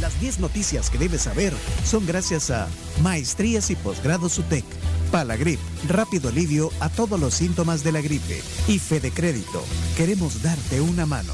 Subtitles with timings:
[0.00, 1.52] Las 10 noticias que debes saber
[1.84, 2.68] son gracias a
[3.02, 4.64] Maestrías y Posgrados UTEC,
[5.10, 9.62] Palagrip, rápido alivio a todos los síntomas de la gripe y Fede Crédito.
[9.96, 11.32] Queremos darte una mano.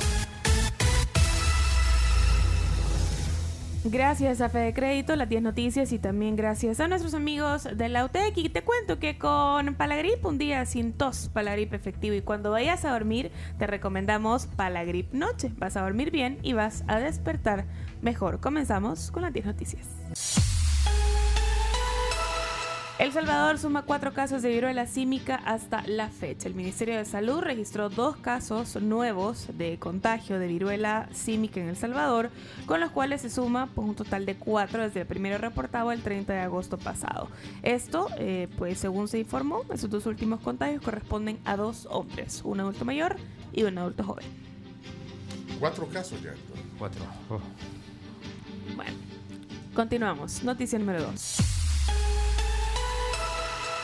[3.89, 8.05] Gracias a Fede Crédito, las 10 noticias y también gracias a nuestros amigos de la
[8.05, 8.37] UTEC.
[8.37, 12.17] Y te cuento que con Palagrip, un día sin tos, Palagrip efectivo.
[12.17, 15.53] Y cuando vayas a dormir, te recomendamos Palagrip Noche.
[15.57, 17.65] Vas a dormir bien y vas a despertar
[18.03, 18.41] mejor.
[18.41, 20.46] Comenzamos con las 10 noticias.
[22.99, 26.49] El Salvador suma cuatro casos de viruela símica hasta la fecha.
[26.49, 31.77] El Ministerio de Salud registró dos casos nuevos de contagio de viruela símica en El
[31.77, 32.31] Salvador,
[32.65, 36.01] con los cuales se suma pues, un total de cuatro desde el primero reportado el
[36.01, 37.29] 30 de agosto pasado.
[37.63, 42.61] Esto, eh, pues según se informó, esos dos últimos contagios corresponden a dos hombres, un
[42.61, 43.17] adulto mayor
[43.53, 44.25] y un adulto joven.
[45.61, 46.33] Cuatro casos ya.
[46.79, 47.03] Cuatro.
[47.29, 47.41] Oh.
[48.75, 48.97] Bueno,
[49.75, 50.43] continuamos.
[50.43, 51.56] Noticia número dos.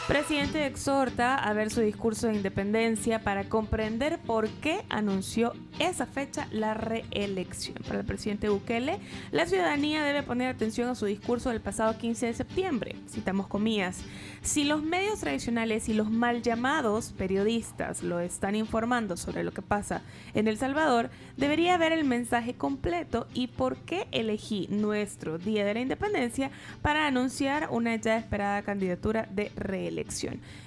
[0.08, 6.48] Presidente exhorta a ver su discurso de independencia para comprender por qué anunció esa fecha
[6.50, 7.76] la reelección.
[7.86, 8.98] Para el presidente Bukele,
[9.30, 12.96] la ciudadanía debe poner atención a su discurso del pasado 15 de septiembre.
[13.08, 14.02] Citamos comillas.
[14.42, 19.62] Si los medios tradicionales y los mal llamados periodistas lo están informando sobre lo que
[19.62, 20.02] pasa
[20.34, 25.74] en El Salvador, debería ver el mensaje completo y por qué elegí nuestro Día de
[25.74, 26.50] la Independencia
[26.82, 29.92] para anunciar una ya esperada candidatura de reelección.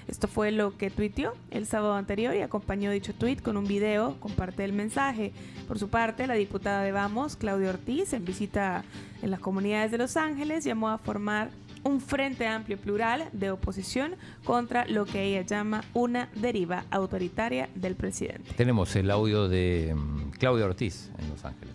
[0.08, 4.18] Esto fue lo que tuiteó el sábado anterior y acompañó dicho tuit con un video
[4.20, 5.32] con parte del mensaje.
[5.68, 8.84] Por su parte, la diputada de Vamos, Claudia Ortiz, en visita
[9.22, 11.50] en las comunidades de Los Ángeles, llamó a formar
[11.84, 17.94] un frente amplio plural de oposición contra lo que ella llama una deriva autoritaria del
[17.94, 18.52] presidente.
[18.54, 21.74] Tenemos el audio de um, Claudia Ortiz en Los Ángeles.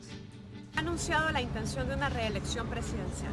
[0.75, 3.31] Ha anunciado la intención de una reelección presidencial.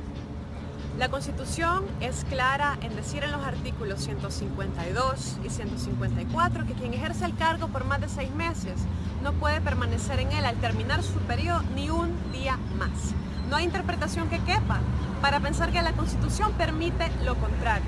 [0.99, 7.25] La Constitución es clara en decir en los artículos 152 y 154 que quien ejerce
[7.25, 8.81] el cargo por más de seis meses
[9.23, 13.15] no puede permanecer en él al terminar su periodo ni un día más.
[13.49, 14.81] No hay interpretación que quepa
[15.23, 17.87] para pensar que la Constitución permite lo contrario.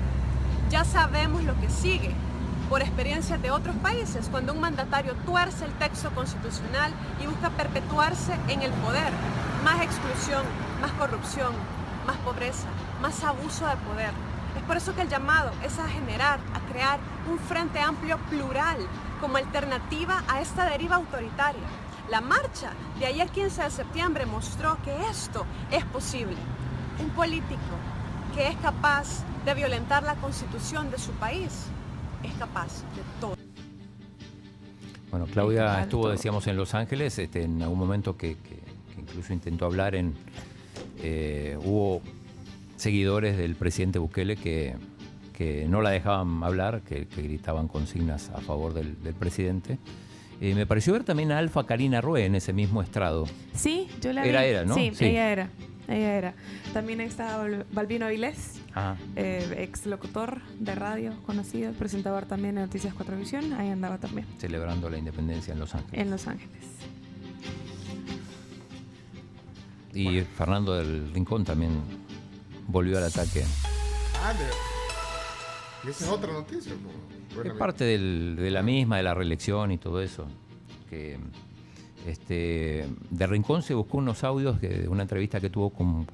[0.69, 2.15] Ya sabemos lo que sigue
[2.69, 8.31] por experiencias de otros países cuando un mandatario tuerce el texto constitucional y busca perpetuarse
[8.47, 9.11] en el poder.
[9.65, 10.43] Más exclusión,
[10.79, 11.51] más corrupción,
[12.07, 12.67] más pobreza,
[13.01, 14.11] más abuso de poder.
[14.55, 18.77] Es por eso que el llamado es a generar, a crear un frente amplio plural
[19.19, 21.63] como alternativa a esta deriva autoritaria.
[22.09, 26.35] La marcha de ayer 15 de septiembre mostró que esto es posible.
[26.99, 27.75] Un político
[28.35, 31.67] que es capaz de violentar la constitución de su país
[32.23, 33.35] es capaz de todo.
[35.09, 38.37] Bueno, Claudia estuvo, decíamos, en Los Ángeles, este, en algún momento que,
[38.97, 40.13] incluso intentó hablar en...
[41.03, 42.01] Eh, hubo
[42.81, 44.75] seguidores del presidente Bukele que,
[45.33, 49.77] que no la dejaban hablar, que, gritaban consignas a favor del presidente.
[50.41, 53.27] Eh, me pareció ver también a Alfa Karina Rue en ese mismo estrado.
[53.53, 54.47] Sí, yo la era, vi.
[54.47, 54.73] Era, ¿no?
[54.73, 55.49] Sí, ella era.
[55.87, 56.33] Ella era.
[56.73, 58.59] También estaba Balbino Avilés,
[59.15, 63.53] eh, ex locutor de radio conocido, presentador también de Noticias 4 Visión.
[63.53, 64.25] Ahí andaba también.
[64.39, 66.01] Celebrando la independencia en Los Ángeles.
[66.01, 66.65] En Los Ángeles.
[69.93, 71.81] Y Fernando del Rincón también
[72.71, 73.43] volvió al ataque.
[74.23, 74.33] Ah,
[75.87, 76.73] esa es otra noticia.
[77.43, 80.27] Es parte de la misma, de la reelección y todo eso.
[80.89, 81.17] Que
[82.07, 86.05] este, de Rincón se buscó unos audios de una entrevista que tuvo con,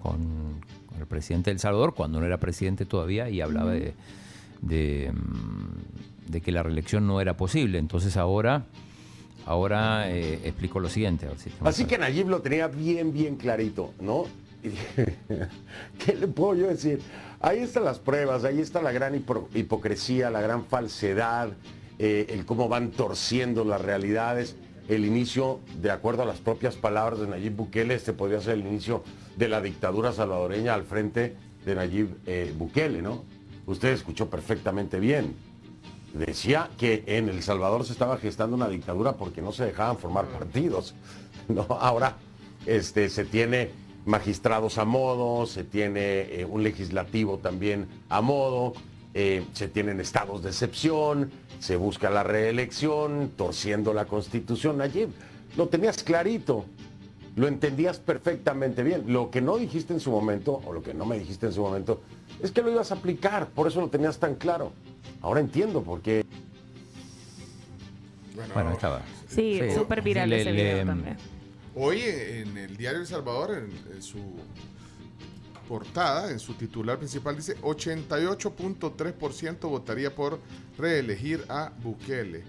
[0.98, 3.94] el presidente del Salvador, cuando no era presidente todavía, y hablaba de,
[4.62, 7.78] mm, de, que la reelección no era posible.
[7.78, 8.66] Entonces ahora,
[9.46, 11.28] ahora eh, explicó lo siguiente.
[11.62, 14.26] Así que Nayib lo tenía bien, bien clarito, ¿no?
[16.06, 17.02] ¿Qué le puedo yo decir?
[17.40, 19.16] Ahí están las pruebas, ahí está la gran
[19.54, 21.50] hipocresía, la gran falsedad,
[22.00, 24.56] eh, el cómo van torciendo las realidades.
[24.88, 28.62] El inicio, de acuerdo a las propias palabras de Nayib Bukele, este podría ser el
[28.62, 29.04] inicio
[29.36, 33.26] de la dictadura salvadoreña al frente de Nayib eh, Bukele, ¿no?
[33.66, 35.36] Usted escuchó perfectamente bien.
[36.14, 40.26] Decía que en El Salvador se estaba gestando una dictadura porque no se dejaban formar
[40.26, 40.96] partidos.
[41.50, 41.68] ¿no?
[41.70, 42.16] Ahora
[42.66, 43.72] este, se tiene
[44.08, 48.74] magistrados a modo, se tiene eh, un legislativo también a modo,
[49.14, 54.82] eh, se tienen estados de excepción, se busca la reelección, torciendo la constitución.
[54.82, 55.08] Allí
[55.58, 56.66] lo tenías clarito,
[57.36, 59.04] lo entendías perfectamente bien.
[59.08, 61.62] Lo que no dijiste en su momento, o lo que no me dijiste en su
[61.62, 62.02] momento,
[62.42, 64.72] es que lo ibas a aplicar, por eso lo tenías tan claro.
[65.22, 66.24] Ahora entiendo por qué.
[68.54, 69.02] Bueno, estaba.
[69.28, 71.37] Sí, súper viral ese video también
[71.80, 73.52] Hoy en, el diario El Salvador,
[73.94, 74.18] en, su
[75.68, 80.40] portada, en su titular principal, dice 88.3% votaría por
[80.76, 82.44] reelegir a Bukele.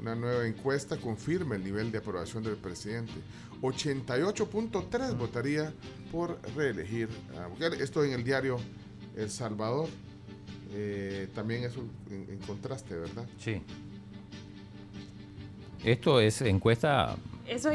[0.00, 3.12] Una nueva encuesta confirma el nivel de aprobación del presidente.
[3.60, 5.72] 88.3 votaría
[6.10, 7.08] por reelegir
[7.38, 7.80] a Bukele.
[7.80, 8.56] Esto en el diario
[9.16, 9.88] El Salvador.
[10.72, 11.76] Eh, también es
[12.10, 13.28] en, contraste, ¿verdad?
[13.38, 13.62] Sí.
[15.84, 17.16] Esto es encuesta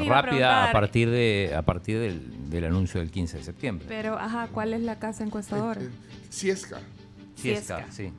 [0.06, 3.86] rápida a, partir de a partir del, anuncio del 15 de septiembre.
[3.88, 5.80] Pero, ajá, ¿cuál es la casa encuestadora?
[5.80, 6.80] Eh, eh, Ciesca.
[7.36, 8.12] Ciesca, sí.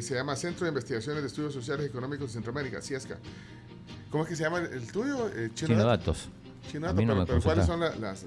[0.00, 3.18] se llama Centro de Investigaciones de Estudios Sociales y Económicos de Centroamérica, Ciesca.
[4.10, 5.28] ¿Cómo es que se llama el tuyo?
[5.54, 6.28] Chino, Datos.
[6.70, 8.24] Chino Datos, pero, ¿cuáles son las...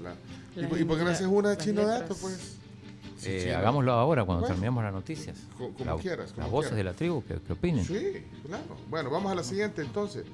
[0.54, 2.58] ¿Y, por qué no haces una de Chino Datos, pues?
[3.24, 5.36] Eh, hagámoslo ahora cuando terminemos las noticias.
[5.56, 6.34] Como, quieras.
[6.36, 7.84] las voces de la tribu que, que opinen.
[7.84, 8.76] Sí, claro.
[8.90, 10.24] Bueno, vamos a la siguiente entonces.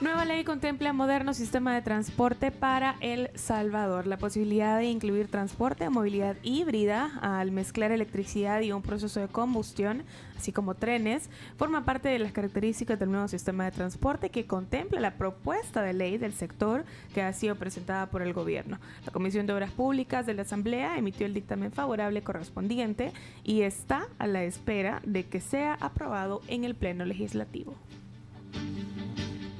[0.00, 4.08] Nueva ley contempla moderno sistema de transporte para El Salvador.
[4.08, 9.28] La posibilidad de incluir transporte o movilidad híbrida al mezclar electricidad y un proceso de
[9.28, 10.02] combustión,
[10.36, 15.00] así como trenes, forma parte de las características del nuevo sistema de transporte que contempla
[15.00, 18.80] la propuesta de ley del sector que ha sido presentada por el gobierno.
[19.06, 23.12] La Comisión de Obras Públicas de la Asamblea emitió el dictamen favorable correspondiente
[23.44, 27.76] y está a la espera de que sea aprobado en el Pleno Legislativo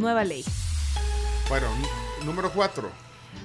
[0.05, 0.45] nueva.
[1.49, 1.67] Bueno,
[2.25, 2.91] número cuatro.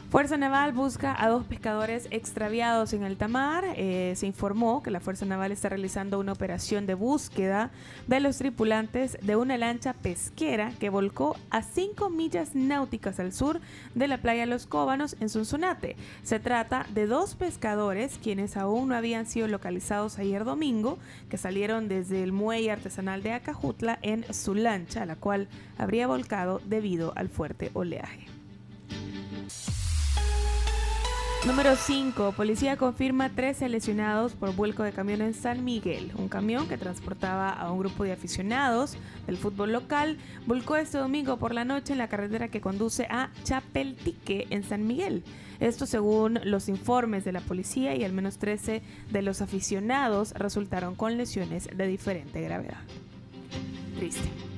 [0.09, 3.63] Fuerza Naval busca a dos pescadores extraviados en alta mar.
[3.75, 7.69] Eh, se informó que la Fuerza Naval está realizando una operación de búsqueda
[8.07, 13.61] de los tripulantes de una lancha pesquera que volcó a 5 millas náuticas al sur
[13.93, 15.95] de la playa Los Cóbanos en Sonsonate.
[16.23, 20.97] Se trata de dos pescadores quienes aún no habían sido localizados ayer domingo,
[21.29, 25.47] que salieron desde el muelle artesanal de Acajutla en su lancha, la cual
[25.77, 28.38] habría volcado debido al fuerte oleaje.
[31.45, 32.33] Número 5.
[32.33, 36.11] Policía confirma 13 lesionados por vuelco de camión en San Miguel.
[36.17, 41.37] Un camión que transportaba a un grupo de aficionados del fútbol local volcó este domingo
[41.37, 45.23] por la noche en la carretera que conduce a Chapeltique en San Miguel.
[45.61, 50.95] Esto según los informes de la policía y al menos 13 de los aficionados resultaron
[50.95, 52.81] con lesiones de diferente gravedad.
[53.95, 54.48] Triste.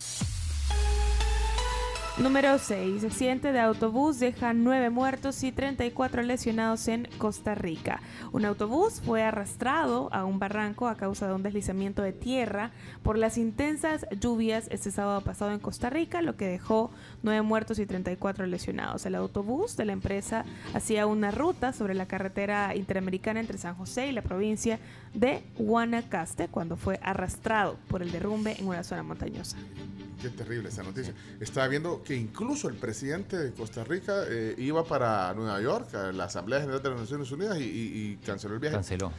[2.18, 3.06] Número 6.
[3.06, 8.02] Accidente de autobús deja 9 muertos y 34 lesionados en Costa Rica.
[8.34, 12.72] Un autobús fue arrastrado a un barranco a causa de un deslizamiento de tierra
[13.02, 16.92] por las intensas lluvias este sábado pasado en Costa Rica, lo que dejó
[17.24, 19.06] 9 muertos y 34 lesionados.
[19.06, 20.44] El autobús de la empresa
[20.74, 24.80] hacía una ruta sobre la carretera interamericana entre San José y la provincia
[25.14, 29.56] de Guanacaste cuando fue arrastrado por el derrumbe en una zona montañosa.
[30.22, 31.14] Qué terrible esa noticia.
[31.40, 36.12] Estaba viendo que incluso el presidente de Costa Rica eh, iba para Nueva York, a
[36.12, 38.76] la Asamblea General de las Naciones Unidas, y, canceló el viaje.
[38.76, 39.12] Canceló.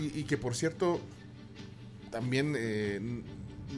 [0.00, 1.00] Y, que por cierto,
[2.10, 3.22] también eh,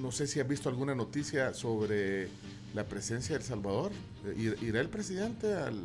[0.00, 2.29] no sé si has visto alguna noticia sobre
[2.75, 3.90] la presencia de El Salvador.
[4.26, 5.82] Eh, ¿Irá el presidente al,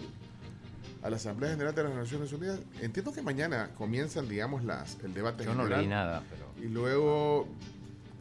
[1.02, 2.60] a la Asamblea General de las Naciones Unidas?
[2.80, 6.46] Entiendo que mañana comienzan, digamos, las, el debate Yo no leí nada, pero...
[6.64, 7.48] Y luego,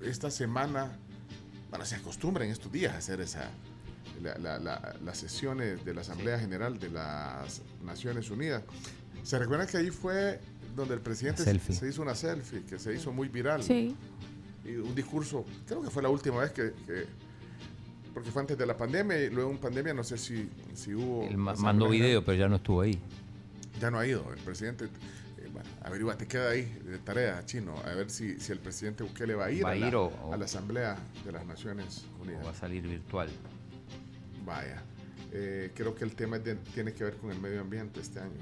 [0.03, 0.99] esta semana
[1.73, 3.51] bueno, se acostumbra en estos días a hacer esa,
[4.21, 8.63] las sesiones de la Asamblea General de las Naciones Unidas.
[9.23, 10.39] ¿Se recuerda que ahí fue
[10.77, 13.63] donde el presidente se hizo una selfie, que se hizo muy viral?
[13.63, 13.97] Sí.
[14.67, 16.75] Y un discurso, creo que fue la última vez que,
[18.13, 21.27] porque fue antes de la pandemia y luego en pandemia no sé si, si hubo...
[21.27, 23.01] Él mandó video, pero ya no estuvo ahí.
[23.81, 24.89] Ya no ha ido, el presidente
[25.83, 29.47] averigua, te queda ahí de tarea, chino, a ver si, si el presidente Bukele va
[29.47, 32.43] a ir, a, la, a, la, Asamblea de las Naciones Unidas.
[32.43, 33.29] O va a salir virtual.
[34.45, 34.83] Vaya,
[35.33, 38.41] eh, creo que el tema tiene que ver con el medio ambiente este año.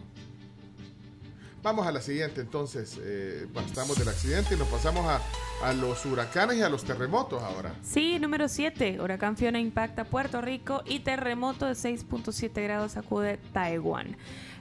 [1.62, 2.98] Vamos a la siguiente entonces.
[3.02, 5.20] Eh, estamos del accidente y nos pasamos a,
[5.62, 7.74] a, los huracanes y a los terremotos ahora.
[7.82, 8.98] Sí, número 7.
[9.00, 14.16] Huracán Fiona impacta Puerto Rico y terremoto de 6.7 grados sacude Taiwán.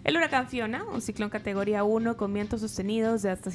[0.06, 3.52] El huracán Fiona, un ciclón categoría 1 con vientos sostenidos de hasta,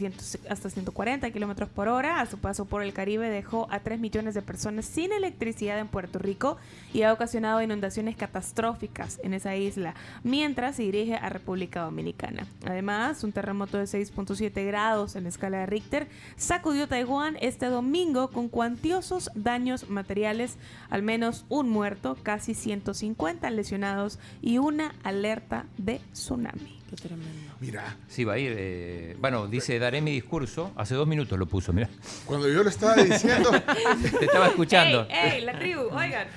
[0.51, 4.35] hasta 140 kilómetros por hora, a su paso por el Caribe dejó a 3 millones
[4.35, 6.59] de personas sin electricidad en Puerto Rico
[6.93, 12.47] y ha ocasionado inundaciones catastróficas en esa isla, mientras se dirige a República Dominicana.
[12.67, 18.29] Además, un terremoto de 6.7 grados en la escala de Richter sacudió Taiwán este domingo
[18.29, 20.59] con cuantiosos daños materiales,
[20.91, 26.34] al menos un muerto, casi 150 lesionados y una alerta de tsunami.
[26.37, 26.81] Tsunami.
[26.91, 27.55] Qué tremendo.
[27.61, 28.55] Mira, Sí, va a ir.
[28.57, 30.71] eh, bueno, dice, daré mi discurso.
[30.77, 31.89] Hace dos minutos lo puso, mira.
[32.27, 33.51] cuando yo le estaba diciendo,
[34.19, 35.07] Te estaba escuchando.
[35.11, 35.83] ¡Ey, ey, la tribu!
[35.91, 36.29] Oigan.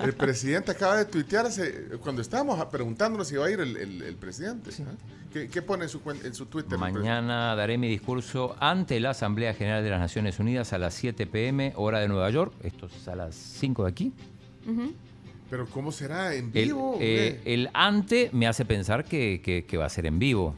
[0.00, 4.02] el presidente acaba de tuitear hace- cuando estábamos preguntándonos si iba a ir el, el-
[4.02, 4.70] el presidente.
[4.80, 4.90] ¿ah?
[5.32, 6.72] ¿Qué, qué pone en su, cuen- en su Twitter?
[6.74, 10.94] el Mañana daré mi discurso ante la Asamblea General de las Naciones Unidas a las
[10.94, 12.52] 7 pm, hora de Nueva York.
[12.62, 14.12] Esto es a las 5 de aquí.
[15.48, 16.34] Pero ¿cómo será?
[16.34, 16.98] ¿En El, vivo?
[17.00, 20.54] eh, el ante me hace pensar que, que- que va a ser en vivo.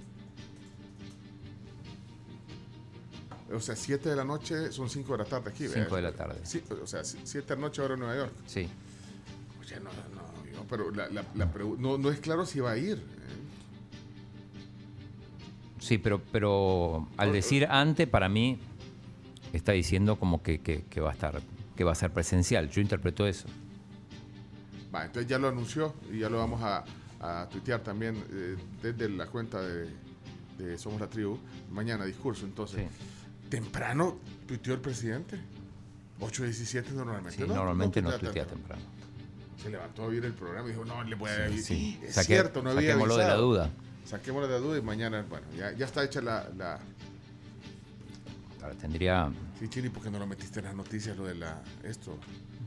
[3.53, 5.67] O sea, 7 de la noche son 5 de la tarde aquí.
[5.69, 6.39] 5 de la tarde.
[6.45, 8.33] Sí, o sea, 7 de la noche ahora en Nueva York.
[8.47, 8.69] Sí.
[9.61, 11.25] Oye, no, no, yo- pero la, la-
[11.79, 12.99] no, no es claro si va a ir.
[12.99, 13.03] ¿eh?
[15.81, 18.59] Sí, pero, pero al decir ante, para mí
[19.55, 21.41] está diciendo como que, que- que va a estar,
[21.75, 22.69] que va a ser presencial.
[22.71, 23.49] Yo interpreto eso.
[24.95, 26.85] Va, entonces ya lo anunció y ya lo vamos a,
[27.21, 29.89] a tuitear también eh, desde la cuenta de,
[30.59, 31.39] de Somos la Tribu.
[31.71, 32.81] Mañana discurso, entonces.
[32.91, 33.49] Sí.
[33.51, 35.39] Temprano tuiteó el presidente.
[36.21, 37.37] 8.17 normalmente.
[37.37, 38.83] Sí, no, normalmente no, tuitea tuitea temprano.
[39.63, 41.65] Se levantó a ver el programa y dijo, no, le voy a avisar.
[41.65, 42.01] sí.
[42.03, 43.47] Es Saque- cierto, no había saquémoslo de la avisado.
[43.47, 43.71] duda.
[44.07, 46.79] Saquémoslo de la duda y mañana, bueno, ya, ya está hecha la, la...
[48.63, 51.61] Ahora tendría, Sí, Chini, ¿por qué no lo metiste en las noticias lo de la...
[51.85, 52.17] esto?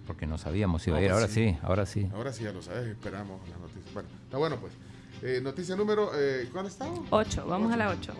[0.08, 1.12] Porque no sabíamos si iba a No, ir.
[1.12, 1.52] pues Ahora sí.
[1.52, 2.10] sí, ahora sí.
[2.14, 3.94] Ahora sí ya lo sabes, esperamos las noticias.
[3.94, 4.74] Bueno, está bueno pues.
[5.24, 7.02] Eh, noticia número, eh, ¿cuál estamos?
[7.12, 8.14] 8, vamos a la 8.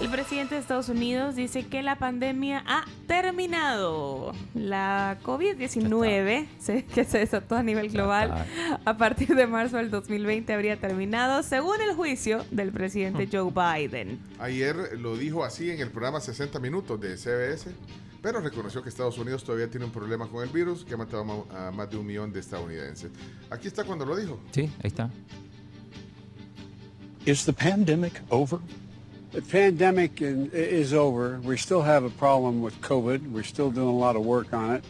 [0.00, 4.32] El presidente de Estados Unidos dice que la pandemia ha terminado.
[4.54, 8.46] La COVID-19, se- que se desató a nivel global
[8.84, 14.18] a partir de marzo del 2020, habría terminado, según el juicio del presidente Joe Biden.
[14.40, 17.70] Ayer lo dijo así en el programa 60 Minutos de CBS,
[18.22, 21.22] pero reconoció que Estados Unidos todavía tiene un problema con el virus que ha matado
[21.22, 23.10] a ma- a más de un millón de estadounidenses.
[23.50, 24.38] Aquí está cuando lo dijo.
[24.52, 25.10] Sí, ahí está.
[27.26, 28.58] Is the pandemic over?
[29.32, 31.38] The pandemic is over.
[31.42, 33.30] We still have a problem with COVID.
[33.32, 34.84] We're still doing a lot of work on it.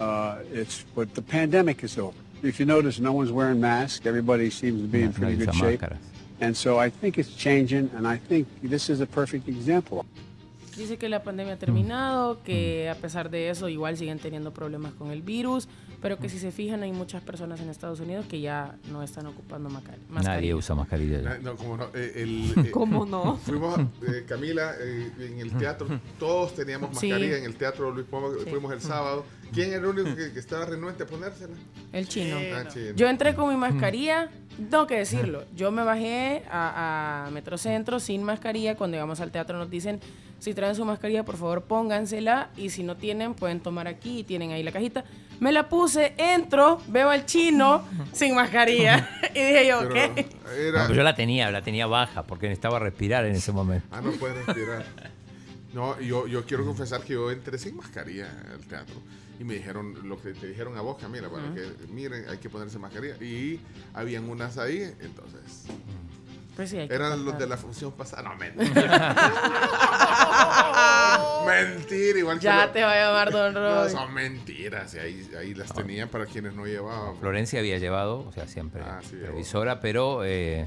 [0.00, 2.16] Uh, it's but the pandemic is over.
[2.42, 4.04] If you notice, no one's wearing masks.
[4.06, 5.82] Everybody seems to be in pretty good shape.
[6.40, 10.04] And so I think it's changing, and I think this is a perfect example.
[10.76, 14.92] Dice que la pandemia ha terminado, que a pesar de eso igual siguen teniendo problemas
[14.94, 15.68] con el virus,
[16.02, 19.26] pero que si se fijan hay muchas personas en Estados Unidos que ya no están
[19.26, 21.84] ocupando maca- Nadie usa mascarilla No, como no.
[21.94, 23.36] eh, el, eh, ¿Cómo no?
[23.38, 25.86] Fuimos, eh, Camila, eh, en el teatro,
[26.18, 27.08] todos teníamos Sí.
[27.08, 28.50] mascarilla en el teatro Luis Poma, Sí.
[28.50, 29.24] fuimos el sábado.
[29.54, 31.54] ¿Quién era el único que, que estaba renuente a ponérsela?
[31.92, 32.36] El chino.
[32.54, 32.92] Ah, chino.
[32.96, 35.44] Yo entré con mi mascarilla, tengo que decirlo.
[35.54, 38.76] Yo me bajé a, a Metrocentro sin mascarilla.
[38.76, 40.00] Cuando llegamos al teatro nos dicen,
[40.38, 42.50] si traen su mascarilla, por favor póngansela.
[42.56, 45.04] Y si no tienen, pueden tomar aquí y tienen ahí la cajita.
[45.40, 47.82] Me la puse, entro, veo al chino
[48.12, 49.08] sin mascarilla.
[49.34, 50.26] y dije yo, Pero ¿qué?
[50.44, 53.86] No, era, pero yo la tenía, la tenía baja porque necesitaba respirar en ese momento.
[53.90, 54.84] Ah, no puede respirar.
[55.74, 58.96] No, yo, yo quiero confesar que yo entré sin mascarilla al teatro
[59.38, 62.48] y me dijeron lo que te dijeron a vos, Camila, bueno, que miren, hay que
[62.48, 63.16] ponerse mascarilla.
[63.22, 63.60] Y
[63.92, 65.66] habían unas ahí, entonces.
[66.54, 67.24] Pues sí, hay que Eran tratar.
[67.26, 68.22] los de la función pasada.
[68.22, 69.14] No, mentira.
[71.46, 73.90] mentira, igual que Ya lo- te va a llamar Don No, Roy.
[73.90, 74.94] son mentiras.
[74.94, 77.16] y ahí, ahí las tenían para quienes no llevaban.
[77.18, 80.66] Florencia había llevado, o sea, siempre Ah, sí, previsora, pero eh,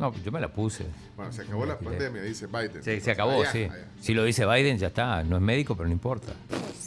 [0.00, 0.86] no, yo me la puse.
[1.16, 2.82] Bueno, se acabó la pandemia, dice Biden.
[2.82, 3.64] Se, se acabó, Allá, sí.
[3.64, 3.84] allá.
[4.00, 5.22] Si lo dice Biden, ya está.
[5.22, 6.32] No es médico, pero no importa.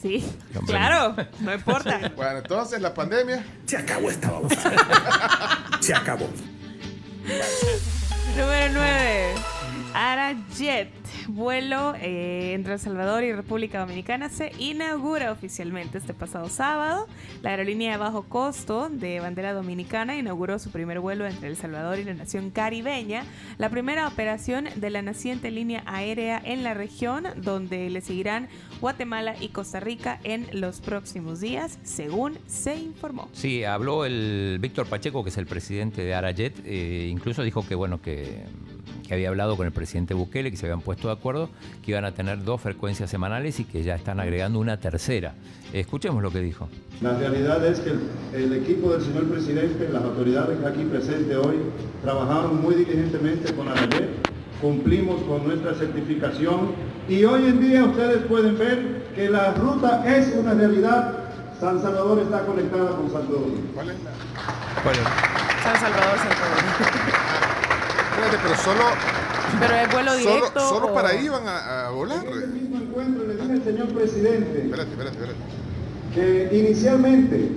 [0.02, 0.66] Sí, Hombre.
[0.76, 2.12] claro, no importa.
[2.16, 3.46] Bueno, entonces la pandemia.
[3.66, 4.72] Se acabó esta babosa.
[5.80, 6.28] Se acabó.
[8.36, 9.34] Número 9.
[9.94, 10.90] Arajet,
[11.28, 17.08] vuelo eh, entre El Salvador y República Dominicana, se inaugura oficialmente este pasado sábado.
[17.44, 22.00] La aerolínea de bajo costo de bandera dominicana inauguró su primer vuelo entre El Salvador
[22.00, 23.24] y la nación caribeña,
[23.60, 28.50] la primera operación de la naciente línea aérea en la región, donde le seguirán
[28.82, 33.30] Guatemala y Costa Rica en los próximos días, según se informó.
[33.34, 37.76] Sí, habló el Víctor Pacheco, que es el presidente de Arajet, eh, incluso dijo que
[37.76, 38.44] bueno que,
[39.08, 41.50] que había hablado con el presidente Bukele, que se habían puesto de acuerdo,
[41.84, 45.34] que iban a tener dos frecuencias semanales y que ya están agregando una tercera.
[45.74, 46.70] Escuchemos lo que dijo.
[47.02, 48.00] La realidad es que el,
[48.34, 51.58] el equipo del señor presidente, las autoridades aquí presentes hoy,
[52.02, 54.10] trabajaron muy diligentemente con Arajet,
[54.62, 56.72] cumplimos con nuestra certificación
[57.10, 61.20] y hoy en día ustedes pueden ver que la ruta es una realidad.
[61.60, 63.72] San Salvador está conectada con Santo Domingo.
[63.74, 64.12] ¿Cuál es la.?
[64.84, 65.00] Bueno,
[65.64, 66.93] San Salvador, Santo Domingo.
[68.26, 68.84] Espérate, pero solo,
[69.60, 70.60] Pero es vuelo solo, directo.
[70.70, 72.26] solo o- para ahí van a, a volar.
[72.26, 75.40] En ese mismo encuentro le dije al señor presidente Espérate, espérate, espérate.
[76.50, 77.52] que inicialmente,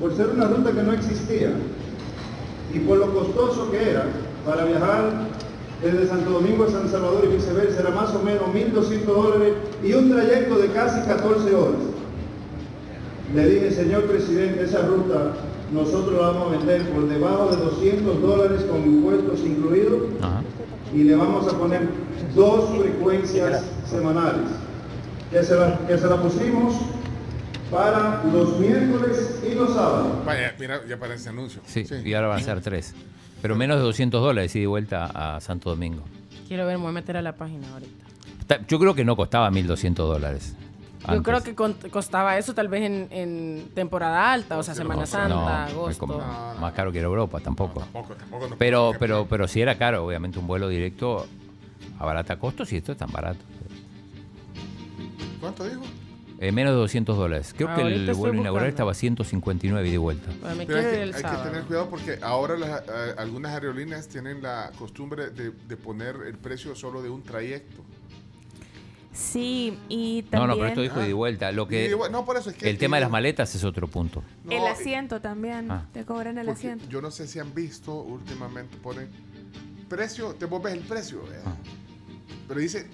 [0.00, 1.50] por ser una ruta que no existía,
[2.74, 4.04] y por lo costoso que era
[4.44, 5.10] para viajar
[5.82, 9.92] desde Santo Domingo a San Salvador y viceversa, era más o menos 1.200 dólares y
[9.94, 11.80] un trayecto de casi 14 horas.
[13.34, 15.32] Le dije, señor presidente, esa ruta
[15.72, 20.42] nosotros la vamos a vender por debajo de 200 dólares con impuestos incluidos Ajá.
[20.94, 21.88] y le vamos a poner
[22.34, 24.48] dos frecuencias semanales,
[25.30, 26.74] que se la, que se la pusimos
[27.70, 30.24] para los miércoles y los sábados.
[30.24, 31.60] Vaya, mira, ya aparece anuncio.
[31.66, 32.94] Sí, y ahora van a ser tres.
[33.42, 35.06] Pero menos de 200 dólares y de vuelta
[35.36, 36.02] a Santo Domingo.
[36.48, 38.04] Quiero ver, me voy a meter a la página ahorita.
[38.46, 40.54] Ta- Yo creo que no costaba 1.200 dólares.
[41.14, 41.54] Yo creo que
[41.90, 45.90] costaba eso tal vez en, en temporada alta, o sea, Semana No, Santa, no, agosto.
[45.90, 47.80] es como más caro que ir a Europa, tampoco.
[47.80, 48.48] Tampoco, tampoco.
[48.48, 51.26] no Pero, pero, pero si era caro, obviamente un vuelo directo
[51.98, 53.40] abarata costos y esto es tan barato.
[55.40, 55.82] ¿Cuánto dijo?
[56.40, 57.52] Eh, menos de 200 dólares.
[57.56, 60.30] Creo que Ahorita el vuelo inaugural estaba 159 y de vuelta.
[60.40, 64.40] Bueno, Pero hay que, hay que tener cuidado porque ahora las, eh, algunas aerolíneas tienen
[64.40, 67.82] la costumbre de, de poner el precio solo de un trayecto.
[69.12, 71.50] Sí, y No, también no, pero esto dijo ida y vuelta.
[71.52, 74.22] Lo que, no, por eso es que el tema de las maletas es otro punto.
[74.44, 75.70] no, el asiento también.
[75.70, 75.86] Ah.
[75.92, 76.84] Te cobran el asiento.
[76.88, 79.08] Yo no sé si han visto últimamente ponen
[79.88, 81.42] precio, te vos ves el precio, ¿verdad?
[81.46, 81.54] Ah.
[82.46, 82.86] pero dice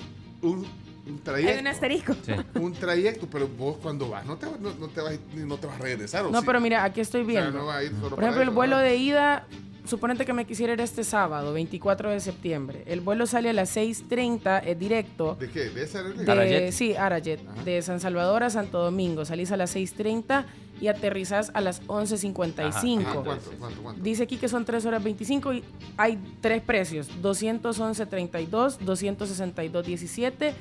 [0.42, 0.64] un, un
[1.06, 1.68] Hay un trayecto.
[1.68, 2.14] asterisco.
[2.24, 2.32] Sí.
[2.60, 5.76] Un trayecto, pero vos cuando vas no te, no, no te, vas, no te vas
[5.76, 6.24] a regresar.
[6.24, 6.46] ¿o No, sí?
[6.46, 7.58] pero mira, aquí estoy O sea, viendo.
[7.58, 8.82] no va a ir solo Por ejemplo, el vuelo ¿no?
[8.82, 9.46] de ida,
[9.84, 12.84] suponete que me quisiera ir este sábado, 24 de septiembre.
[12.86, 15.36] El vuelo sale a las 6.30, es directo.
[15.38, 15.70] ¿De qué?
[15.70, 15.86] ¿De?
[15.86, 16.72] De, Arajet.
[16.72, 17.40] Sí, Arajet.
[17.46, 17.62] Ajá.
[17.64, 19.24] De San Salvador a Santo Domingo.
[19.24, 20.44] Salís a las 6.30
[20.80, 23.04] y aterrizás a las 11.55.
[23.06, 24.02] Ah, ¿Cuánto, cuánto, cuánto?
[24.02, 25.64] Dice aquí que son 3 horas 25 y
[25.96, 30.52] hay tres precios, 211.32, 262.17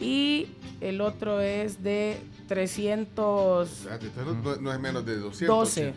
[0.00, 0.48] y
[0.80, 3.70] el otro es de 300...
[3.70, 5.46] Espérate, entonces no, no es menos de 200.
[5.46, 5.94] 12.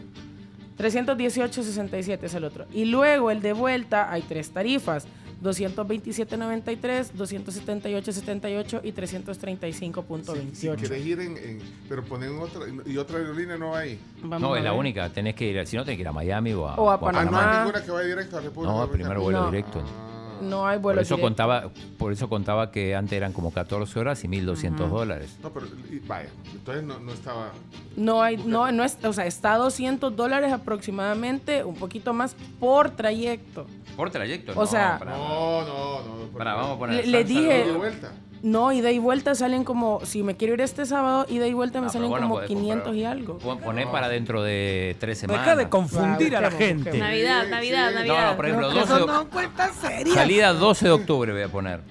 [0.77, 2.65] 318.67 es el otro.
[2.73, 5.07] Y luego el de vuelta hay tres tarifas.
[5.43, 10.53] 227.93, 278.78 y 335.28.
[10.53, 13.99] Si querés ir en, en- pero poner otra y otra aerolínea no hay.
[14.21, 15.09] Vamos No, es la única.
[15.09, 16.97] Tenés que ir, si no, tenés que ir a Miami o a, O a Ah,
[16.97, 17.51] no Panamá.
[17.51, 19.51] hay ninguna que vaya directo a República No, primero vuelo No.
[19.51, 19.83] directo.
[19.85, 20.11] Ah.
[20.41, 24.23] No hay Por vuelo eso, contaba, por eso contaba que antes eran como 14 horas
[24.23, 25.37] y 1.200 dólares.
[25.41, 27.51] No, pero y- vaya, entonces no, no estaba.
[27.95, 32.35] No hay, no, no es, o sea, está a 200 dólares aproximadamente, un poquito más
[32.59, 33.65] por trayecto.
[33.95, 36.17] Por trayecto, O sea- para, No, no, no.
[36.25, 37.07] no, para, vamos a poner.
[37.07, 38.11] Le- dije- de vuelta.
[38.45, 41.81] No, ida y vuelta salen como, si me quiero ir este sábado, ida y vuelta
[41.81, 42.95] me Ah, salen bueno, como podés 500 comprar.
[42.95, 43.37] y algo.
[43.39, 45.43] Pon- Poner para dentro de tres semanas.
[45.45, 46.95] Deja de confundir a la gente.
[46.95, 47.95] Navidad, Navidad, sí.
[47.95, 48.21] Navidad.
[48.23, 50.13] No, no, por ejemplo, Pero 12 de, eso no cuenta seria.
[50.13, 51.81] salida 12 de octubre voy a poner.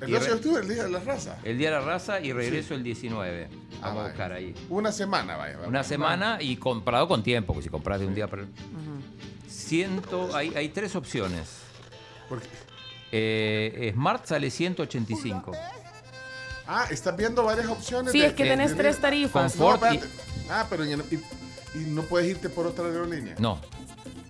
[0.00, 1.38] El Y 12 de re- octubre, el día de la raza.
[1.42, 3.48] El día de la raza y regreso el 19.
[3.48, 4.08] Vamos Ah, a vaya.
[4.08, 4.54] buscar ahí.
[4.68, 5.58] Una semana, vaya.
[5.66, 8.48] Una semana y comprado con tiempo, porque si compras de un día para el...
[9.48, 11.48] Ciento, hay, hay tres opciones.
[12.28, 12.46] Porque-
[13.12, 15.52] Eh, Smart sale 185.
[16.68, 18.12] Ah, estás viendo varias opciones.
[18.12, 19.56] Sí, de- es que de- tenés de- tres tarifas.
[19.56, 20.00] No, Confort y-.
[20.50, 21.22] Ah, pero y, y-
[21.74, 23.34] y no puedes irte por otra aerolínea.
[23.38, 23.60] No.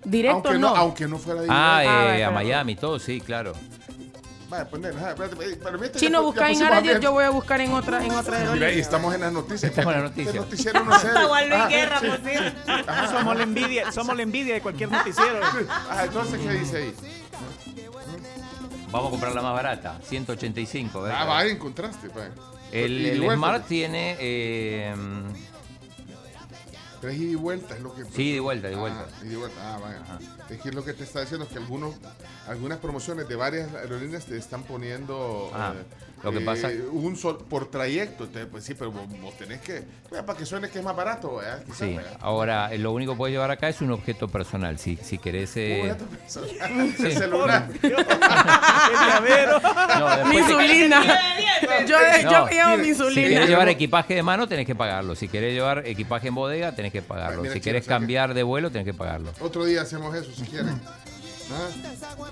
[0.03, 0.67] Directo aunque no.
[0.75, 1.79] aunque no fuera de Ah.
[1.85, 3.53] Ah, eh, a Miami, todo, sí, claro.
[4.49, 4.95] Vaya, poner.
[4.95, 7.01] ajá, espérate, eh, mientras Chino busca en pusimos a Arajet, ver.
[7.03, 8.69] yo voy a buscar en otra, en otra Mira, y aerolínea.
[8.81, 9.63] estamos en las noticias.
[9.65, 10.35] Estamos en las noticias.
[10.35, 11.07] noticiero no sé.
[11.09, 12.61] Juan Luis Ah, Guerra, por cierto.
[13.11, 15.39] Somos la envidia, somos la envidia de cualquier noticiero.
[15.89, 16.95] Ah, entonces, ¿qué dice ahí?
[18.91, 21.01] Vamos a comprar la más barata, 185.
[21.01, 21.17] ¿verdad?
[21.21, 22.07] Ah, vaya, encontraste.
[22.71, 23.31] El, el.
[23.35, 24.15] Smart tiene...
[24.19, 24.95] eh,
[27.01, 28.03] Tres ida y vuelta es lo que.
[28.05, 29.05] Sí, de vuelta, de vuelta.
[29.07, 29.57] Ah, y de vuelta.
[29.61, 30.01] Ah, vaya.
[30.49, 31.93] Es que es lo que te está diciendo es que algunos,
[32.47, 35.51] algunas promociones de varias aerolíneas te están poniendo.
[35.53, 35.83] Ah, eh,
[36.23, 38.23] lo que eh, pasa- Un sol por trayecto.
[38.23, 39.83] Entonces, pues sí, pero vos, vos tenés que.
[40.09, 41.63] pues, para que suene que es más barato, ¿verdad?
[41.63, 42.17] Quizás, Sí, ¿verdad?
[42.21, 44.79] ahora eh, lo único que puedes llevar acá es un objeto personal.
[44.79, 45.55] Si, si querés.
[45.57, 46.95] eh, Un objeto personal.
[46.99, 47.69] El celular.
[49.99, 51.01] No, te- insulina.
[51.87, 53.27] Yo, yo No, llevo mi Si insulina.
[53.29, 55.15] querés llevar equipaje de mano, tenés que pagarlo.
[55.15, 57.41] Si querés llevar equipaje en bodega, tenés que pagarlo.
[57.41, 58.01] Mira, si chino, querés ¿sabes qué?
[58.01, 59.31] cambiar de vuelo, tenés que pagarlo.
[59.39, 60.79] Otro día hacemos eso si quieren.
[61.49, 61.67] Ah,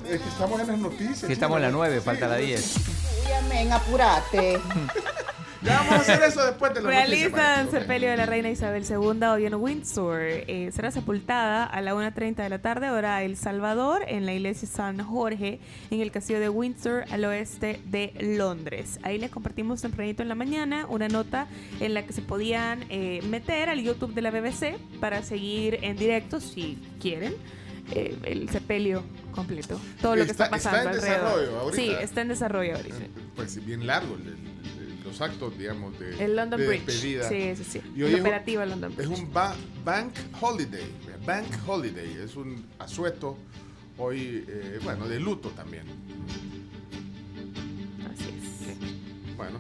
[0.10, 1.20] Es que estamos en las noticias.
[1.20, 1.78] Si estamos en la chino.
[1.80, 2.76] 9, Sí, falta la 10.
[3.50, 4.60] Men, apurate.
[5.66, 9.24] Ya vamos a hacer eso después de la Realizan sepelio de la reina Isabel II
[9.26, 10.20] hoy en Windsor.
[10.22, 14.68] Eh, será sepultada a la 1.30 de la tarde, hora El Salvador, en la iglesia
[14.68, 19.00] San Jorge, en el castillo de Windsor, al oeste de Londres.
[19.02, 21.48] Ahí les compartimos tempranito en la mañana una nota
[21.80, 25.98] en la que se podían eh, meter al YouTube de la BBC para seguir en
[25.98, 27.34] directo, si quieren,
[27.92, 29.80] eh, el sepelio completo.
[30.02, 31.40] Todo lo que está, Está- está pasando en alrededor.
[31.40, 31.82] desarrollo ahorita.
[31.82, 32.96] Sí, está en desarrollo ahorita.
[33.36, 34.56] Pues bien largo el- el-
[35.06, 36.86] los actos, digamos, de, El London de Bridge.
[36.86, 37.30] despedida.
[37.30, 37.82] Sí, sí, sí.
[37.96, 39.20] Y hoy La es un- operativa London Es Bridge.
[39.20, 40.84] un ba- bank holiday.
[41.26, 42.18] Bank holiday.
[42.24, 43.38] Es un asueto
[43.98, 45.84] hoy, eh, bueno, de luto también.
[48.14, 49.36] Así es.
[49.38, 49.60] Bueno,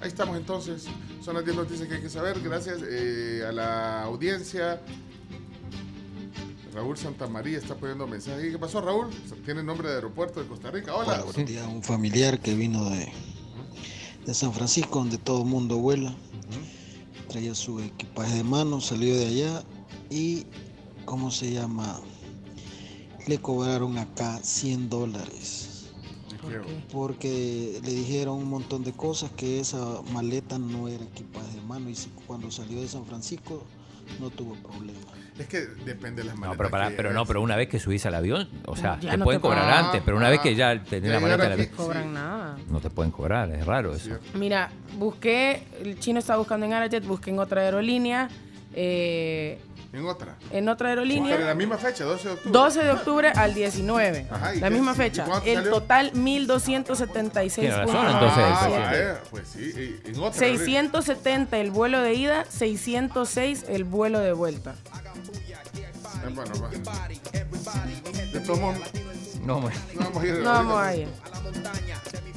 [0.00, 0.86] ahí estamos entonces.
[1.22, 2.40] Son las 10 noticias que hay que saber.
[2.40, 4.80] Gracias eh, a la audiencia.
[6.74, 8.50] Raúl Santamaría está poniendo mensajes.
[8.50, 9.08] ¿Qué pasó, Raúl?
[9.44, 10.94] Tiene nombre de aeropuerto de Costa Rica.
[10.94, 11.22] Hola.
[11.44, 11.66] Días.
[11.66, 13.12] Un familiar que vino de,
[14.26, 16.14] de San Francisco, donde todo el mundo vuela.
[17.28, 19.64] Traía su equipaje de mano, salió de allá
[20.10, 20.44] y,
[21.04, 22.00] ¿cómo se llama?
[23.26, 25.68] Le cobraron acá 100 dólares.
[26.90, 31.88] Porque le dijeron un montón de cosas que esa maleta no era equipaje de mano
[31.88, 33.62] y cuando salió de San Francisco
[34.20, 34.98] no tuvo problema.
[35.38, 36.58] Es que depende de las No, maletas.
[36.58, 39.12] pero, para- que pero no, pero una vez que subís al avión, o sea, Ya
[39.12, 39.84] te no pueden te cobrar pagan.
[39.86, 41.76] antes, pero una Ah, vez que ya tenés la ya maleta llegar el aquí, avión,
[41.86, 42.58] Cobran nada.
[42.68, 44.18] no te pueden cobrar, es raro eso.
[44.34, 48.28] Mira, busqué, el chino está buscando en Arajet, busqué en otra aerolínea.
[48.74, 49.60] Eh,
[49.92, 50.36] En otra.
[50.50, 51.54] en otra Pero en la aerolínea.
[51.54, 52.52] misma fecha, 12 de octubre.
[52.58, 54.26] 12 de octubre al 19.
[54.30, 55.26] Ajá, ¿y la qué- misma fecha.
[55.44, 55.70] El salió?
[55.70, 57.68] total 1276.
[57.68, 58.12] Tiene razón, puntos.
[58.14, 59.72] entonces, Ah, pues, sí.
[60.04, 60.32] y- En otra.
[60.38, 64.74] 670 el vuelo de ida, 606 el vuelo de vuelta.
[66.24, 66.70] Eh, Bueno, va.
[66.70, 68.40] De
[69.44, 69.60] No, no
[69.96, 70.34] vamos a ir.
[70.34, 71.08] No vamos a ir.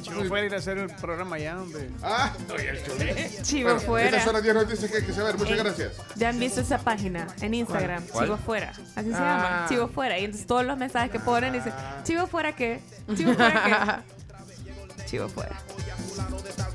[0.02, 1.90] Chivo fuera ir a hacer el programa allá donde.
[2.02, 2.96] Ah, oye, el chulo.
[3.42, 4.08] Chivo Bueno, fuera.
[4.08, 5.36] Estas son las 10 noticias que hay que saber.
[5.36, 5.92] Muchas Eh, gracias.
[6.14, 8.24] Ya han visto esa página en Instagram, ¿Cuál?
[8.26, 8.70] Chivo Fuera.
[8.94, 9.18] Así se Ah.
[9.18, 10.18] llama, Chivo Fuera.
[10.18, 11.72] Y entonces todos los mensajes que ponen dicen,
[12.04, 12.80] Chivo Fuera qué,
[13.16, 15.04] Chivo Fuera qué.
[15.06, 15.56] Chivo Fuera.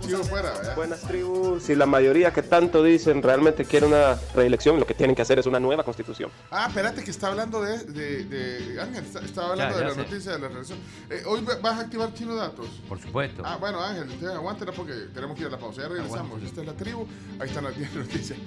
[0.01, 0.75] Chivo fuera, ¿verdad?
[0.75, 5.15] Buenas tribus, si la mayoría que tanto dicen realmente quiere una reelección, lo que tienen
[5.15, 6.29] que hacer es una nueva constitución.
[6.49, 9.95] Ah, espérate que está hablando de, de, de- Ángel, está- estaba hablando Ya, de la
[9.95, 9.97] sé.
[10.01, 10.79] noticia de la relación.
[11.09, 12.67] Eh, hoy va- vas a activar Chino Datos.
[12.89, 13.43] Por supuesto.
[13.45, 15.81] Ah, bueno, Ángel, aguántela porque tenemos que ir a la pausa.
[15.83, 16.41] Ya regresamos.
[16.43, 17.05] Esta es la tribu.
[17.39, 18.39] Ahí están las 10 noticias.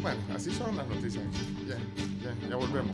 [0.00, 1.22] Bueno, así son las noticias.
[1.68, 2.92] Ya, ya, ya volvemos.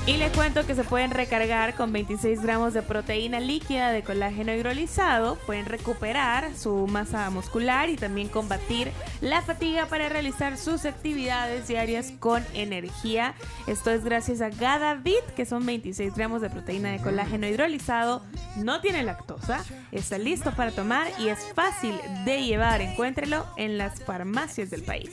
[0.07, 4.53] Y les cuento que se pueden recargar con 26 gramos de proteína líquida de colágeno
[4.53, 8.91] hidrolizado, pueden recuperar su masa muscular y también combatir
[9.21, 13.33] la fatiga para realizar sus actividades diarias con energía.
[13.65, 18.21] Esto es gracias a Gadavit, que son 26 gramos de proteína de colágeno hidrolizado,
[18.57, 22.81] no tiene lactosa, está listo para tomar y es fácil de llevar.
[22.81, 25.09] Encuéntrelo en las farmacias del país.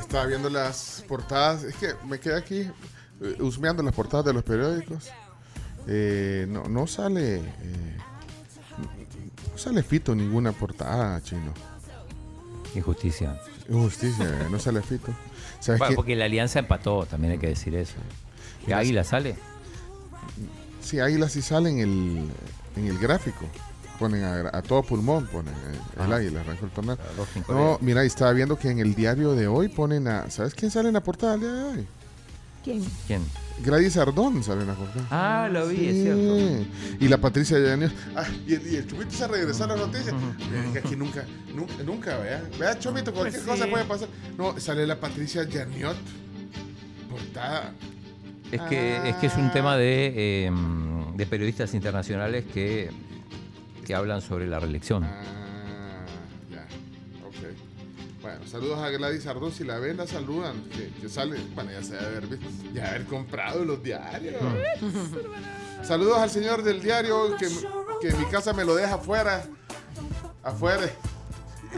[0.00, 1.62] Estaba viendo las portadas.
[1.62, 2.68] Es que me quedé aquí
[3.22, 5.10] eh, husmeando las portadas de los periódicos.
[5.86, 7.36] Eh, no, no sale.
[7.36, 7.96] eh,
[9.52, 11.52] no sale Fito ninguna portada, chino.
[12.74, 13.40] Injusticia.
[13.68, 15.12] Injusticia, eh, no sale Fito.
[15.60, 15.96] ¿Sabes Bueno, qué?
[15.96, 17.94] porque la alianza empató, también hay que decir eso.
[18.66, 19.36] ¿Y Águila sale?
[20.80, 22.28] Sí, Águila sí sale en el,
[22.76, 23.46] en el gráfico.
[23.98, 26.96] Ponen a, a todo pulmón, ponen eh, el águila, arrancó el torneo.
[27.48, 30.30] No, mira, y estaba viendo que en el diario de hoy ponen a.
[30.30, 31.88] ¿Sabes quién sale en la portada el día de hoy?
[32.64, 32.84] ¿Quién?
[33.06, 33.22] ¿Quién?
[33.64, 35.06] Gladys Ardón sale en la portada.
[35.10, 36.66] Ah, lo vi, es cierto.
[37.00, 37.92] Y la Patricia Llaneos.
[38.14, 40.14] Ah, y el, y el Chomito se regresó a las noticias.
[40.50, 42.42] Miren que aquí nunca, nunca, nunca, vea.
[42.58, 44.08] Vea, Chomito, cualquier Pues cosa puede pasar.
[44.36, 45.96] No, sale la Patricia Llaniot.
[47.10, 47.72] Portada.
[48.52, 50.52] Es que, es que es un tema de, eh,
[51.16, 52.90] de periodistas internacionales que,
[53.84, 55.04] que hablan sobre la reelección.
[55.04, 55.22] Ah,
[58.48, 59.52] saludos a Gladys Ardón.
[59.52, 60.62] Si la ven, la saludan.
[60.70, 61.36] Que, que sale.
[61.54, 62.46] Bueno, ya se debe haber visto.
[62.74, 64.36] Ya haber comprado los diarios.
[65.82, 67.48] Saludos al señor del diario que,
[68.00, 69.44] que en mi casa me lo deja afuera.
[70.42, 70.88] Afuera.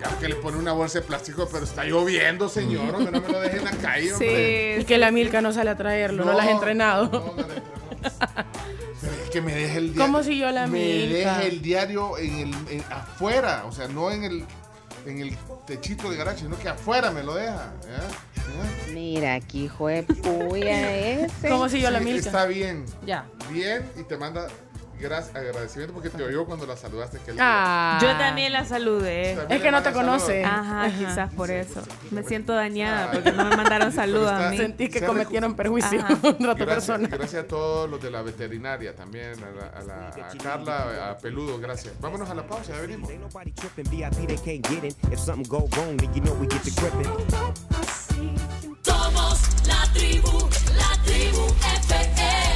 [0.01, 2.95] Ya que le pone una bolsa de plástico, pero está lloviendo, señor.
[2.95, 4.79] hombre, no me lo dejen acá hombre.
[4.81, 7.35] Y que la Milka no sale a traerlo, no, No, la has entrenado.
[9.01, 10.03] Pero es que me deje el diario.
[10.07, 11.39] ¿Cómo siguió la Me Milka?
[11.39, 14.45] deje el diario en el, en- afuera, o sea, no en el,
[15.07, 15.37] en el
[15.67, 17.73] techito de garaje, sino que afuera me lo deja.
[18.93, 21.49] Mira, aquí hijo de puya ese.
[21.49, 22.27] ¿Cómo siguió la Sí, Milka?
[22.27, 22.85] Está bien.
[23.07, 23.27] Ya.
[23.51, 24.47] Bien, y te manda
[25.01, 27.19] gracias, agradecimiento porque te oyó cuando la saludaste.
[27.39, 29.33] Ah, yo también la saludé.
[29.49, 30.45] Es que no te conoce.
[30.45, 31.83] Ajá, quizás por pues, eso.
[32.11, 33.11] Me siento dañada ah.
[33.13, 34.33] porque no me mandaron saludos.
[34.57, 37.09] Sentí que cometieron perjuicio contra tu persona.
[37.09, 40.11] Gracias a todos los de la veterinaria también, a, la, a, la,
[40.43, 41.95] Carla, a Peludo, gracias.
[42.01, 43.11] Vámonos a la pausa, ya venimos.
[48.83, 51.47] Somos la tribu, la tribu
[51.87, 52.50] FM.